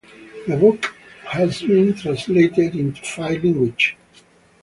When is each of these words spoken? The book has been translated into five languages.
The 0.47 0.57
book 0.57 0.95
has 1.29 1.61
been 1.61 1.93
translated 1.93 2.73
into 2.75 3.03
five 3.03 3.43
languages. 3.43 3.93